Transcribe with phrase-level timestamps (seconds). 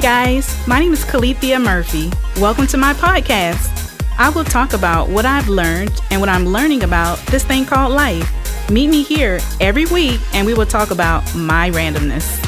[0.00, 0.54] Guys.
[0.68, 2.12] My name is Calethea Murphy.
[2.40, 3.74] Welcome to my podcast.
[4.16, 7.92] I will talk about what I've learned and what I'm learning about this thing called
[7.92, 8.70] life.
[8.70, 12.38] Meet me here every week and we will talk about my randomness.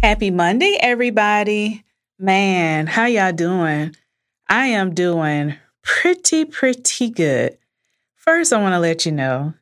[0.00, 1.84] Happy Monday, everybody.
[2.18, 3.94] Man, how y'all doing?
[4.48, 7.58] I am doing pretty, pretty good.
[8.16, 9.54] First, I want to let you know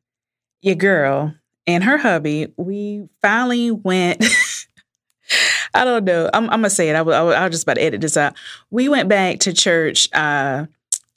[0.62, 1.34] your girl
[1.66, 4.24] and her hubby, we finally went.
[5.74, 6.28] I don't know.
[6.34, 6.96] I'm, I'm, gonna say it.
[6.96, 8.34] I will, I will just about to edit this out.
[8.70, 10.66] We went back to church uh,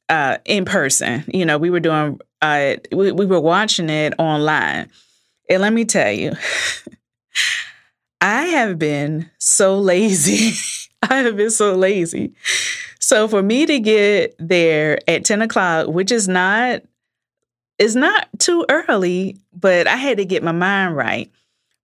[0.09, 1.23] uh, in person.
[1.27, 2.19] You know, we were doing.
[2.41, 4.91] Uh, we, we were watching it online,
[5.49, 6.33] and let me tell you,
[8.21, 10.55] I have been so lazy.
[11.01, 12.33] I have been so lazy.
[13.03, 16.83] So for me to get there at 10 o'clock, which is not
[17.77, 21.29] is not too early, but I had to get my mind right.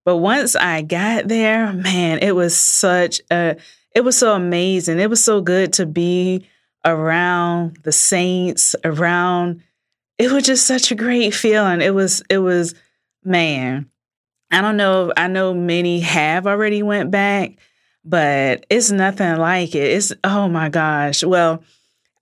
[0.06, 3.58] But once I got there, man, it was such a
[3.94, 4.98] it was so amazing.
[4.98, 6.48] It was so good to be
[6.86, 9.62] around the saints, around
[10.18, 11.82] it was just such a great feeling.
[11.82, 12.76] It was it was
[13.26, 13.90] man.
[14.52, 17.58] I don't know, I know many have already went back,
[18.04, 19.92] but it's nothing like it.
[19.92, 21.24] It's, oh my gosh.
[21.24, 21.64] Well,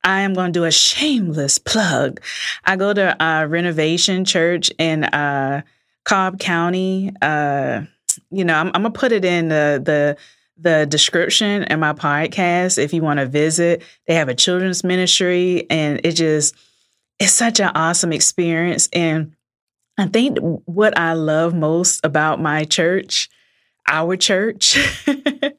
[0.03, 2.22] I am going to do a shameless plug.
[2.64, 5.61] I go to a Renovation Church in uh,
[6.05, 7.11] Cobb County.
[7.22, 7.81] Uh,
[8.31, 10.17] you know, I'm, I'm, gonna put it in the the
[10.59, 13.83] the description in my podcast if you want to visit.
[14.08, 16.55] They have a children's ministry, and it just
[17.20, 18.88] it's such an awesome experience.
[18.94, 19.36] And
[19.98, 23.30] I think what I love most about my church
[23.88, 24.78] our church.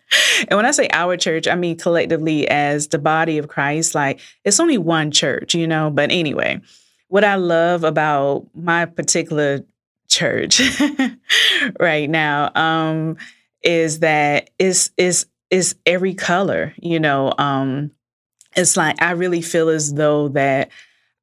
[0.48, 3.94] and when I say our church, I mean collectively as the body of Christ.
[3.94, 5.90] Like it's only one church, you know.
[5.90, 6.60] But anyway,
[7.08, 9.64] what I love about my particular
[10.08, 10.60] church
[11.80, 13.16] right now um,
[13.62, 17.32] is that it's is is every color, you know.
[17.38, 17.90] Um,
[18.56, 20.70] it's like I really feel as though that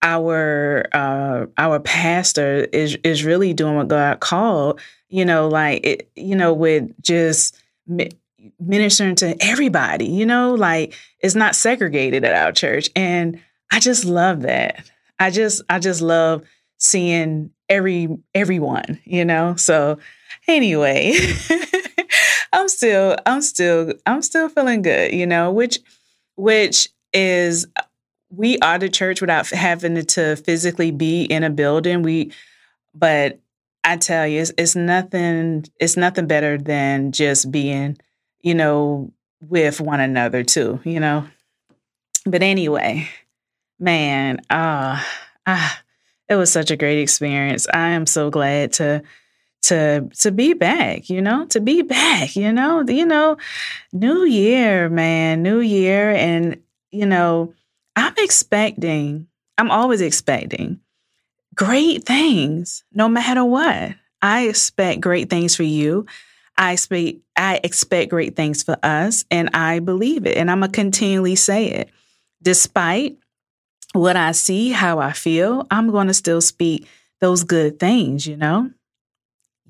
[0.01, 4.79] our uh, our pastor is is really doing what God called
[5.09, 7.57] you know, like it, you know, with just
[8.59, 12.89] ministering to everybody, you know, like it's not segregated at our church.
[12.95, 13.39] And
[13.71, 14.89] I just love that.
[15.19, 16.43] I just, I just love
[16.77, 19.55] seeing every, everyone, you know?
[19.55, 19.97] So
[20.47, 21.15] anyway,
[22.53, 25.79] I'm still, I'm still, I'm still feeling good, you know, which,
[26.35, 27.67] which is,
[28.29, 32.01] we are the church without having to physically be in a building.
[32.01, 32.33] We,
[32.93, 33.39] but
[33.85, 35.65] I tell you, it's, it's nothing.
[35.79, 37.97] It's nothing better than just being,
[38.45, 39.11] you know,
[39.41, 40.79] with one another too.
[40.85, 41.25] You know.
[42.25, 43.09] But anyway,
[43.79, 45.03] man, uh,
[45.45, 45.81] ah,
[46.29, 47.67] it was such a great experience.
[47.73, 49.03] I am so glad to
[49.63, 51.09] to to be back.
[51.09, 52.35] You know, to be back.
[52.35, 53.37] You know, you know,
[53.91, 56.61] New Year, man, New Year, and
[56.91, 57.53] you know,
[57.95, 59.27] I'm expecting.
[59.57, 60.81] I'm always expecting
[61.55, 63.95] great things no matter what.
[64.21, 66.05] I expect great things for you.
[66.57, 70.71] I expect I expect great things for us and I believe it and I'm going
[70.71, 71.89] to continually say it.
[72.41, 73.17] Despite
[73.93, 76.87] what I see, how I feel, I'm going to still speak
[77.21, 78.69] those good things, you know?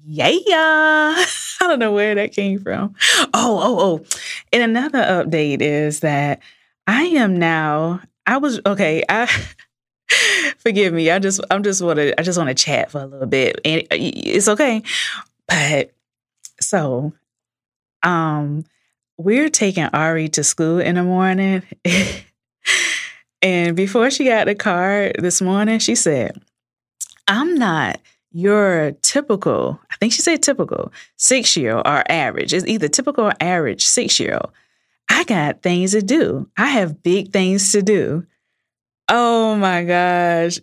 [0.04, 0.34] Yeah.
[0.48, 2.96] I don't know where that came from.
[3.34, 4.06] Oh, oh, oh.
[4.54, 6.42] And another update is that
[6.86, 9.30] I am now I was okay, I
[10.58, 11.10] Forgive me.
[11.10, 13.60] I just I'm just want to I just want to chat for a little bit,
[13.66, 14.84] and uh, it's okay.
[15.48, 15.92] But
[16.60, 17.14] so,
[18.04, 18.66] um,
[19.18, 21.64] we're taking Ari to school in the morning,
[23.42, 26.42] and before she got the car this morning, she said,
[27.28, 28.00] "I'm not."
[28.36, 32.54] your typical, I think she said typical, six year old or average.
[32.54, 34.52] It's either typical or average six year old.
[35.10, 36.50] I got things to do.
[36.58, 38.26] I have big things to do.
[39.08, 40.60] Oh my gosh.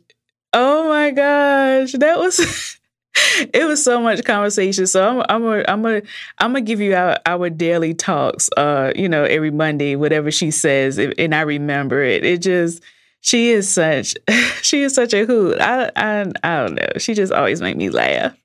[0.52, 1.92] Oh my gosh.
[1.92, 2.78] That was
[3.52, 4.86] it was so much conversation.
[4.86, 6.02] So I'm I'm a, I'm a,
[6.38, 8.48] I'm gonna give you our, our daily talks.
[8.56, 12.24] Uh, you know, every Monday, whatever she says, and I remember it.
[12.24, 12.82] It just
[13.20, 14.14] she is such
[14.62, 15.60] she is such a hoot.
[15.60, 16.88] I I I don't know.
[16.98, 18.36] She just always make me laugh.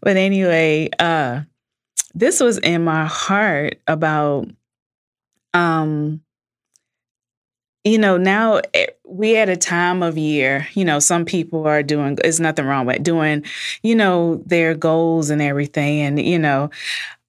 [0.00, 1.42] But anyway, uh,
[2.14, 4.48] this was in my heart about
[5.54, 6.22] um
[7.84, 11.82] you know, now eh, we at a time of year, you know, some people are
[11.82, 13.44] doing, there's nothing wrong with doing,
[13.82, 16.00] you know, their goals and everything.
[16.00, 16.70] And, you know,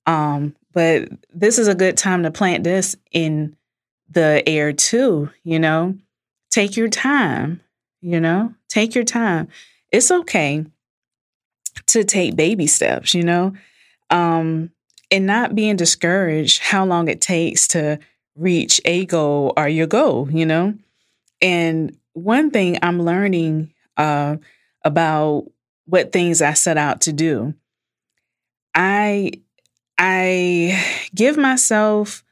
[0.06, 3.56] um, but this is a good time to plant this in
[4.10, 5.96] the air too, you know,
[6.50, 7.62] take your time,
[8.02, 8.54] you know?
[8.70, 9.50] Take your time.
[9.92, 10.66] It's okay
[11.88, 13.54] to take baby steps, you know?
[14.10, 14.72] Um,
[15.12, 18.00] and not being discouraged how long it takes to
[18.36, 20.76] reach a goal or your goal, you know?
[21.44, 24.38] And one thing I'm learning uh,
[24.84, 25.46] about
[25.86, 27.54] what things I set out to do,
[28.76, 29.32] I
[29.98, 32.24] I give myself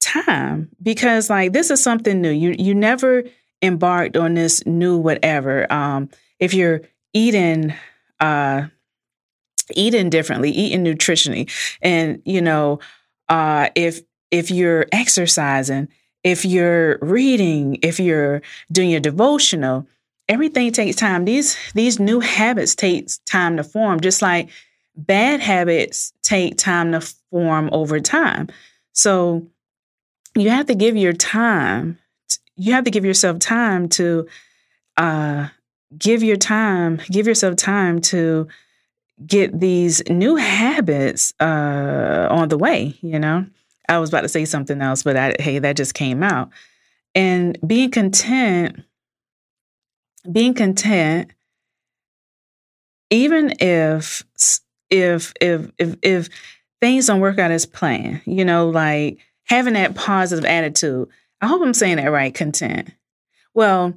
[0.00, 2.30] time because like this is something new.
[2.30, 3.24] You you never
[3.62, 5.70] embarked on this new whatever.
[5.72, 6.82] Um, if you're
[7.14, 7.74] eating
[8.20, 8.68] uh
[9.74, 11.50] eating differently, eating nutritionally,
[11.82, 12.80] and you know,
[13.28, 15.88] uh if if you're exercising,
[16.24, 18.42] if you're reading, if you're
[18.72, 19.86] doing your devotional,
[20.28, 21.24] everything takes time.
[21.26, 24.48] These these new habits take time to form, just like
[24.96, 27.00] bad habits take time to
[27.30, 28.48] form over time.
[28.92, 29.46] So
[30.34, 31.98] you have to give your time.
[32.56, 34.26] You have to give yourself time to
[34.96, 35.48] uh,
[35.96, 37.00] give your time.
[37.10, 38.48] Give yourself time to
[39.26, 42.96] get these new habits uh, on the way.
[43.02, 43.46] You know,
[43.88, 46.50] I was about to say something else, but I, hey, that just came out.
[47.14, 48.82] And being content,
[50.30, 51.30] being content,
[53.10, 54.24] even if
[54.90, 56.28] if if if if
[56.80, 61.08] things don't work out as planned, you know, like having that positive attitude.
[61.40, 62.90] I hope I'm saying that right, content.
[63.52, 63.94] Well,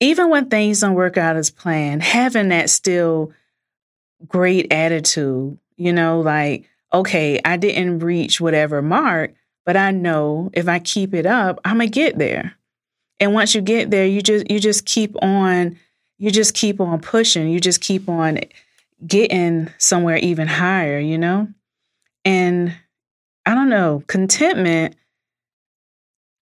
[0.00, 3.32] even when things don't work out as planned, having that still
[4.26, 9.34] great attitude, you know, like, okay, I didn't reach whatever mark,
[9.64, 12.54] but I know if I keep it up, I'm gonna get there.
[13.20, 15.78] And once you get there, you just you just keep on,
[16.18, 18.40] you just keep on pushing, you just keep on
[19.06, 21.48] getting somewhere even higher, you know?
[22.24, 22.74] And
[23.46, 24.96] I don't know, contentment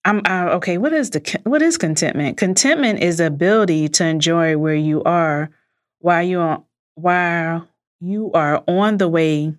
[0.05, 2.39] I'm uh, okay, what is the what is contentment?
[2.39, 5.51] Contentment is the ability to enjoy where you are
[5.99, 6.63] while you are
[6.95, 7.69] while
[8.01, 9.55] you are on the way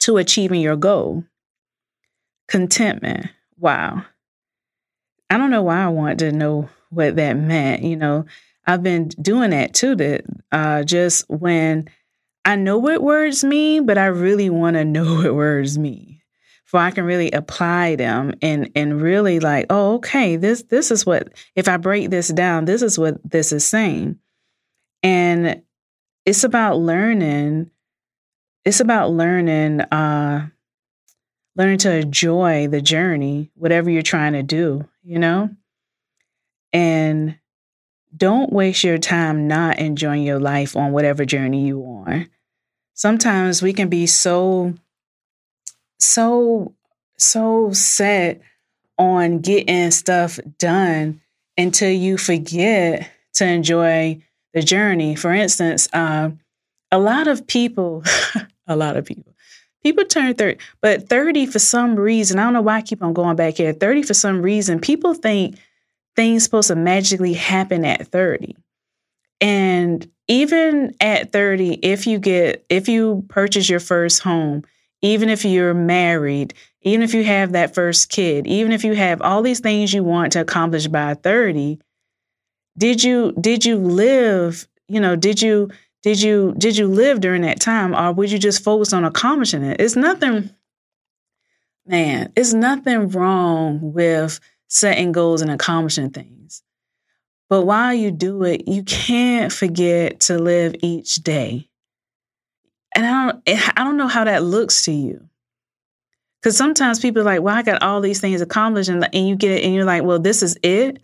[0.00, 1.24] to achieving your goal.
[2.48, 3.26] Contentment.
[3.58, 4.04] Wow.
[5.28, 7.82] I don't know why I want to know what that meant.
[7.82, 8.26] You know,
[8.66, 9.94] I've been doing that too.
[9.94, 11.88] That uh, just when
[12.44, 16.20] I know what words mean, but I really want to know what words mean,
[16.64, 21.06] for I can really apply them and and really like, oh, okay, this this is
[21.06, 24.18] what if I break this down, this is what this is saying,
[25.02, 25.62] and
[26.26, 27.70] it's about learning.
[28.64, 30.48] It's about learning, uh,
[31.56, 35.50] learning to enjoy the journey, whatever you're trying to do, you know,
[36.72, 37.38] and
[38.16, 42.26] don't waste your time not enjoying your life on whatever journey you are.
[42.94, 44.74] Sometimes we can be so,
[45.98, 46.74] so,
[47.16, 48.40] so set
[48.98, 51.20] on getting stuff done
[51.56, 54.22] until you forget to enjoy
[54.52, 55.14] the journey.
[55.14, 56.30] For instance, uh,
[56.92, 58.02] a lot of people,
[58.66, 59.34] a lot of people,
[59.82, 63.12] people turn 30, but 30 for some reason, I don't know why I keep on
[63.12, 63.72] going back here.
[63.72, 65.56] 30 for some reason, people think
[66.16, 68.56] things supposed to magically happen at 30.
[69.40, 74.64] And even at 30, if you get, if you purchase your first home,
[75.02, 79.22] even if you're married, even if you have that first kid, even if you have
[79.22, 81.78] all these things you want to accomplish by 30,
[82.76, 85.70] did you, did you live, you know, did you,
[86.02, 89.62] did you, did you live during that time or would you just focus on accomplishing
[89.62, 89.80] it?
[89.80, 90.50] It's nothing,
[91.86, 96.62] man, it's nothing wrong with setting goals and accomplishing things.
[97.50, 101.68] But while you do it, you can't forget to live each day.
[102.94, 103.42] And I don't
[103.76, 105.28] I don't know how that looks to you.
[106.42, 109.36] Cause sometimes people are like, well, I got all these things accomplished, and, and you
[109.36, 111.02] get it, and you're like, well, this is it.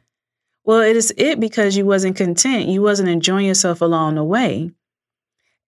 [0.64, 2.68] Well, it is it because you wasn't content.
[2.68, 4.70] You wasn't enjoying yourself along the way.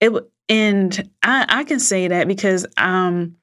[0.01, 0.13] It
[0.49, 3.37] and I, I can say that because um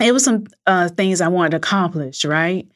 [0.00, 2.68] it was some uh, things I wanted to accomplish, right?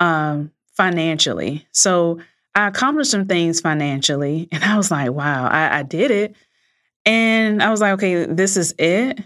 [0.00, 1.66] um, financially.
[1.72, 2.18] So
[2.54, 6.34] I accomplished some things financially, and I was like, wow, I, I did it.
[7.06, 9.20] And I was like, okay, this is it.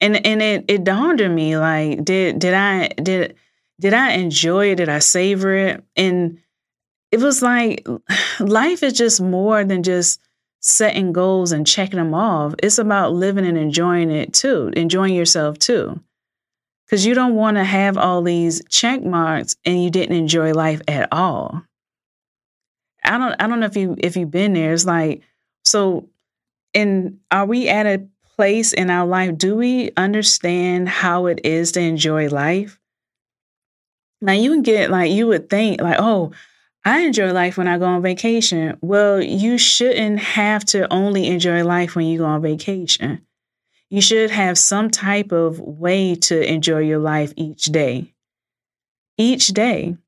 [0.00, 3.34] And and it it dawned on me like, did did I did
[3.80, 4.76] did I enjoy it?
[4.76, 5.84] Did I savor it?
[5.96, 6.38] And
[7.10, 7.86] it was like
[8.40, 10.20] life is just more than just
[10.60, 12.54] setting goals and checking them off.
[12.62, 16.00] It's about living and enjoying it too, enjoying yourself too
[16.88, 20.80] because you don't want to have all these check marks and you didn't enjoy life
[20.88, 21.62] at all.
[23.04, 24.72] I don't I don't know if you if you've been there.
[24.72, 25.22] It's like
[25.64, 26.08] so
[26.74, 31.72] and are we at a place in our life do we understand how it is
[31.72, 32.78] to enjoy life?
[34.22, 36.32] Now you can get like you would think like oh
[36.88, 38.78] I enjoy life when I go on vacation.
[38.80, 43.26] Well, you shouldn't have to only enjoy life when you go on vacation.
[43.90, 48.14] You should have some type of way to enjoy your life each day.
[49.18, 49.98] Each day.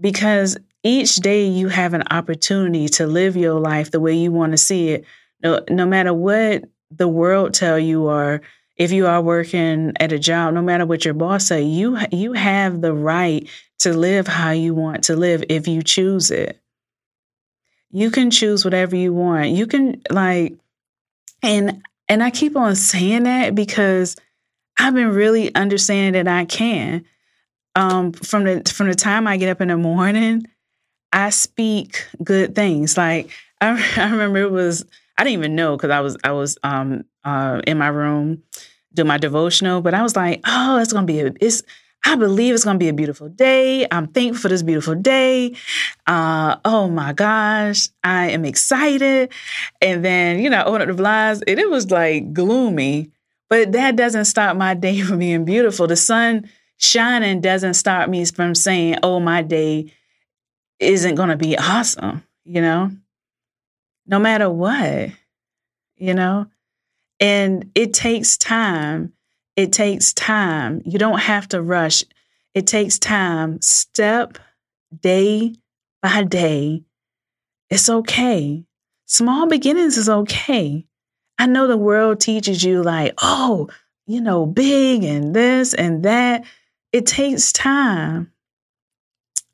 [0.00, 4.52] Because each day you have an opportunity to live your life the way you want
[4.52, 5.04] to see it.
[5.42, 8.40] No, no matter what the world tell you or
[8.78, 12.32] if you are working at a job, no matter what your boss say, you you
[12.32, 13.48] have the right
[13.80, 16.60] to live how you want to live if you choose it.
[17.90, 19.50] You can choose whatever you want.
[19.50, 20.54] You can like
[21.42, 24.16] and and I keep on saying that because
[24.78, 27.04] I've been really understanding that I can.
[27.74, 30.46] Um, from the from the time I get up in the morning,
[31.12, 32.96] I speak good things.
[32.96, 33.30] Like
[33.60, 34.84] I, I remember it was
[35.16, 38.42] I didn't even know because I was I was um uh in my room
[38.94, 41.62] do my devotional, but I was like, oh, it's gonna be a it's
[42.04, 43.86] I believe it's gonna be a beautiful day.
[43.90, 45.54] I'm thankful for this beautiful day.
[46.06, 49.32] Uh oh my gosh, I am excited.
[49.82, 53.10] And then, you know, I opened up the blinds and it was like gloomy,
[53.48, 55.86] but that doesn't stop my day from being beautiful.
[55.86, 59.92] The sun shining doesn't stop me from saying, oh, my day
[60.78, 62.90] isn't gonna be awesome, you know?
[64.08, 65.10] no matter what,
[65.96, 66.46] you know?
[67.20, 69.12] And it takes time.
[69.56, 70.82] It takes time.
[70.84, 72.04] You don't have to rush.
[72.54, 74.38] It takes time, step,
[75.00, 75.54] day
[76.02, 76.84] by day.
[77.70, 78.64] It's okay.
[79.06, 80.86] Small beginnings is okay.
[81.38, 83.68] I know the world teaches you, like, oh,
[84.06, 86.44] you know, big and this and that.
[86.92, 88.32] It takes time.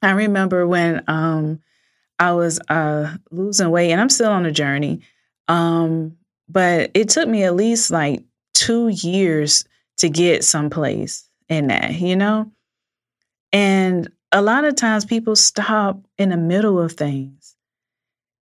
[0.01, 1.61] I remember when um,
[2.19, 5.03] I was uh, losing weight, and I'm still on a journey.
[5.49, 6.17] Um,
[6.49, 9.65] but it took me at least like two years
[9.99, 12.51] to get someplace in that, you know?
[13.53, 17.55] And a lot of times people stop in the middle of things.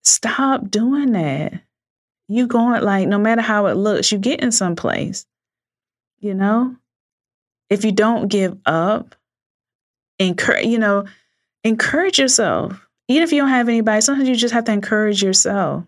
[0.04, 1.62] Stop doing that.
[2.28, 5.26] You going like no matter how it looks, you get in someplace.
[6.20, 6.76] You know?
[7.70, 9.16] If you don't give up,
[10.20, 11.06] encourage, you know,
[11.64, 15.84] encourage yourself even if you don't have anybody, sometimes you just have to encourage yourself.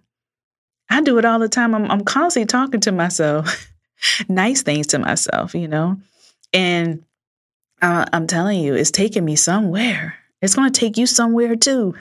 [0.89, 1.75] I do it all the time.
[1.75, 3.67] I'm, I'm constantly talking to myself,
[4.29, 5.97] nice things to myself, you know?
[6.53, 7.03] And
[7.81, 10.15] uh, I'm telling you, it's taking me somewhere.
[10.41, 11.95] It's going to take you somewhere too.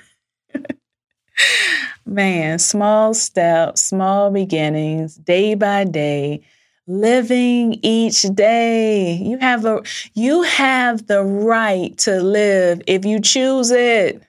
[2.06, 6.42] Man, small steps, small beginnings, day by day,
[6.86, 9.14] living each day.
[9.14, 9.82] You have a
[10.14, 14.22] you have the right to live if you choose it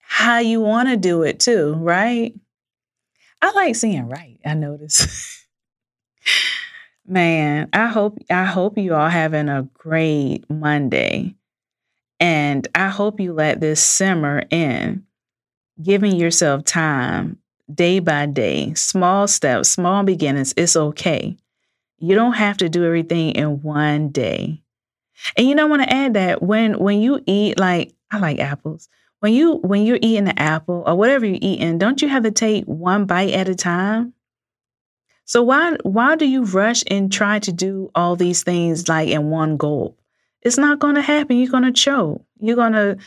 [0.00, 2.34] how you want to do it too, right?
[3.40, 5.46] I like seeing right, I notice.
[7.06, 11.34] Man, I hope I hope you all having a great Monday.
[12.20, 15.04] And I hope you let this simmer in,
[15.80, 17.38] giving yourself time
[17.72, 20.52] day by day, small steps, small beginnings.
[20.56, 21.36] It's okay.
[21.98, 24.62] You don't have to do everything in one day.
[25.36, 28.38] And you know, I want to add that when when you eat like I like
[28.38, 28.88] apples
[29.20, 32.30] when you when you're eating the apple or whatever you're eating, don't you have to
[32.30, 34.14] take one bite at a time?
[35.24, 39.28] So why why do you rush and try to do all these things like in
[39.30, 39.98] one gulp?
[40.42, 41.36] It's not going to happen.
[41.36, 42.24] You're going to choke.
[42.40, 42.98] You're going to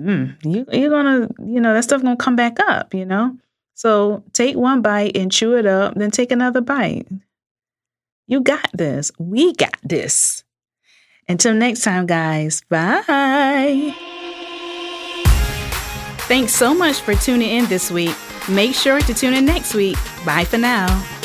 [0.00, 2.94] mm, you you're going to you know that stuff going to come back up.
[2.94, 3.36] You know.
[3.74, 7.06] So take one bite and chew it up, then take another bite.
[8.26, 9.12] You got this.
[9.18, 10.42] We got this.
[11.28, 12.62] Until next time, guys.
[12.68, 13.94] Bye.
[16.28, 18.14] Thanks so much for tuning in this week.
[18.50, 19.96] Make sure to tune in next week.
[20.26, 21.17] Bye for now.